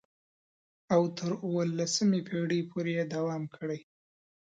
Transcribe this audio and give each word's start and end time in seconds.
او 0.93 1.01
تر 1.17 1.31
اوولسمې 1.45 2.19
پېړۍ 2.27 2.61
پورې 2.71 2.91
یې 2.97 3.03
دوام 3.15 3.43
کړی. 3.55 3.79